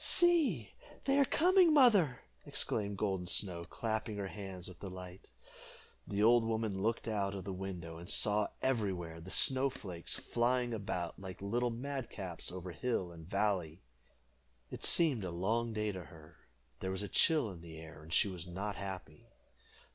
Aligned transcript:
"See, 0.03 0.71
they 1.05 1.19
are 1.19 1.25
coming, 1.25 1.75
mother!" 1.75 2.21
exclaimed 2.43 2.97
Golden 2.97 3.27
Snow, 3.27 3.65
clapping 3.65 4.17
her 4.17 4.29
hands 4.29 4.67
with 4.67 4.79
delight. 4.79 5.29
The 6.07 6.23
old 6.23 6.43
woman 6.43 6.81
looked 6.81 7.07
out 7.07 7.35
of 7.35 7.43
the 7.43 7.53
window, 7.53 7.99
and 7.99 8.09
saw 8.09 8.47
everywhere 8.63 9.21
the 9.21 9.29
snow 9.29 9.69
flakes 9.69 10.15
flying 10.15 10.73
about, 10.73 11.19
like 11.19 11.39
little 11.39 11.69
madcaps, 11.69 12.51
over 12.51 12.71
hill 12.71 13.11
and 13.11 13.27
valley. 13.29 13.83
It 14.71 14.83
seemed 14.83 15.23
a 15.23 15.29
long 15.29 15.71
day 15.71 15.91
to 15.91 16.05
her; 16.05 16.37
there 16.79 16.89
was 16.89 17.03
a 17.03 17.07
chill 17.07 17.51
in 17.51 17.61
the 17.61 17.77
air, 17.77 18.01
and 18.01 18.11
she 18.11 18.27
was 18.27 18.47
not 18.47 18.77
happy. 18.77 19.27